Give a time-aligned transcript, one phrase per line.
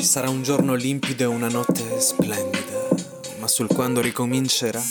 [0.00, 2.88] Ci sarà un giorno limpido e una notte splendida,
[3.38, 4.82] ma sul quando ricomincerà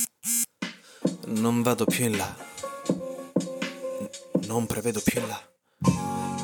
[1.30, 2.38] non vado più in là.
[4.46, 5.42] Non prevedo più in là.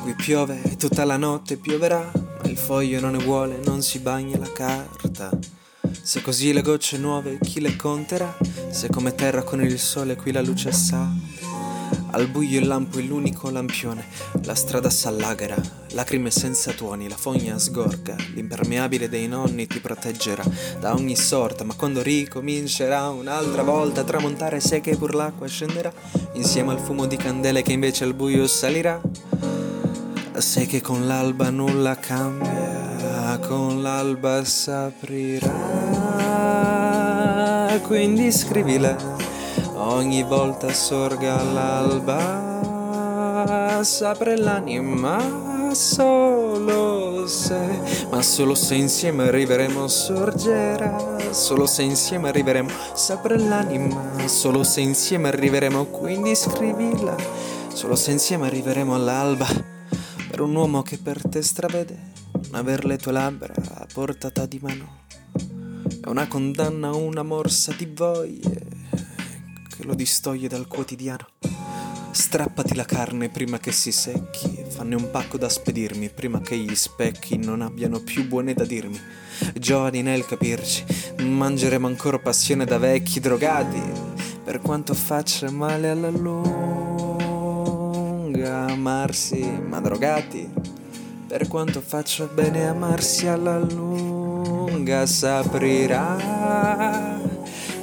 [0.02, 4.00] Qui piove e tutta la notte pioverà, ma il foglio non ne vuole, non si
[4.00, 5.30] bagna la carta.
[6.02, 8.36] Se così le gocce nuove chi le conterà?
[8.72, 11.08] Se come terra con il sole qui la luce sa.
[12.16, 14.06] Al buio il lampo è l'unico lampione,
[14.44, 20.42] la strada s'allagherà, lacrime senza tuoni, la fogna sgorga, l'impermeabile dei nonni ti proteggerà
[20.80, 25.92] da ogni sorta, ma quando ricomincerà un'altra volta a tramontare sai che pur l'acqua scenderà,
[26.32, 28.98] insieme al fumo di candele che invece al buio salirà.
[30.38, 35.52] Sai che con l'alba nulla cambia, con l'alba s'aprirà,
[37.82, 39.34] quindi scrivila
[39.96, 42.62] ogni volta sorga l'alba,
[43.82, 53.38] s'apre l'anima solo se, ma solo se insieme arriveremo sorgerà, solo se insieme arriveremo, s'apre
[53.38, 57.16] l'anima, solo se insieme arriveremo, quindi scrivila,
[57.72, 59.46] solo se insieme arriveremo all'alba,
[60.28, 64.58] per un uomo che per te stravede, non aver le tue labbra a portata di
[64.60, 65.04] mano,
[66.02, 68.65] è una condanna, una morsa di voglie
[69.86, 71.26] lo distoglie dal quotidiano.
[72.10, 76.74] Strappati la carne prima che si secchi, fanne un pacco da spedirmi prima che gli
[76.74, 78.98] specchi non abbiano più buone da dirmi.
[79.54, 80.84] Giovani nel capirci,
[81.22, 83.80] mangeremo ancora passione da vecchi drogati,
[84.42, 86.46] per quanto faccia male alla lunga
[88.70, 90.50] amarsi, ma drogati,
[91.28, 96.14] per quanto faccia bene amarsi alla lunga s'aprirà.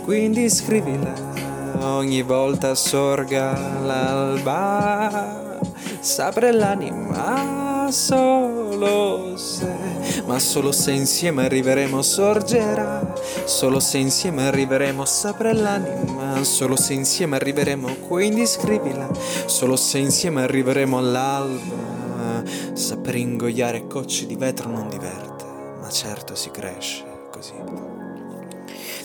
[0.03, 1.32] Quindi scrivila
[1.79, 5.59] ogni volta sorga l'alba,
[5.99, 9.71] s'apre l'anima solo se,
[10.25, 13.13] ma solo se insieme arriveremo sorgerà,
[13.45, 19.09] solo se insieme arriveremo s'apre l'anima, solo se insieme arriveremo, quindi scrivila,
[19.45, 22.43] solo se insieme arriveremo all'alba,
[22.73, 25.45] saper ingoiare cocci di vetro non diverte,
[25.79, 28.02] ma certo si cresce così.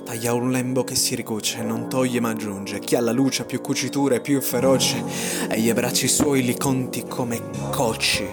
[0.04, 2.78] Taglia un lembo che si ricuce, non toglie ma aggiunge.
[2.78, 5.02] Chi ha la luce più cucitura e più feroce,
[5.50, 8.26] e gli bracci suoi li conti come cocci.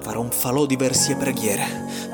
[0.00, 1.64] Farò un falò di versi e preghiere,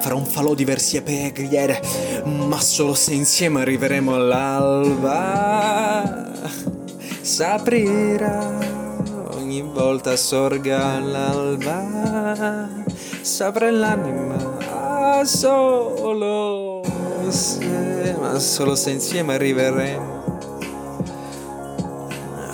[0.00, 1.82] farò un falò di versi e preghiere,
[2.26, 5.46] ma solo se insieme arriveremo all'alba.
[7.22, 8.58] S'aprirà
[9.32, 12.68] ogni volta sorga l'alba,
[13.22, 14.67] s'apre l'anima
[15.24, 16.82] solo
[17.30, 20.16] se, ma solo se insieme arriveremo.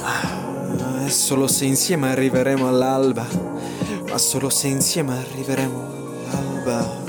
[0.03, 3.27] Ah, solo se insieme arriveremo all'alba,
[4.09, 5.79] ma solo se insieme arriveremo
[6.33, 7.04] all'alba.